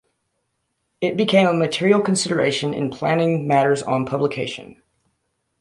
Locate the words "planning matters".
2.89-3.83